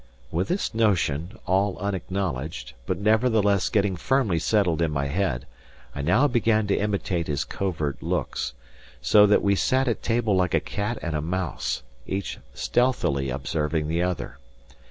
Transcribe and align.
With 0.31 0.47
this 0.47 0.73
notion, 0.73 1.37
all 1.45 1.77
unacknowledged, 1.77 2.73
but 2.87 2.97
nevertheless 2.97 3.69
getting 3.69 3.95
firmly 3.95 4.39
settled 4.39 4.81
in 4.81 4.89
my 4.89 5.05
head, 5.05 5.45
I 5.93 6.01
now 6.01 6.27
began 6.27 6.65
to 6.65 6.75
imitate 6.75 7.27
his 7.27 7.43
covert 7.43 8.01
looks; 8.01 8.55
so 8.99 9.27
that 9.27 9.43
we 9.43 9.53
sat 9.53 9.87
at 9.87 10.01
table 10.01 10.35
like 10.35 10.55
a 10.55 10.59
cat 10.59 10.97
and 11.03 11.15
a 11.15 11.21
mouse, 11.21 11.83
each 12.07 12.39
stealthily 12.55 13.29
observing 13.29 13.89
the 13.89 14.01
other. 14.01 14.39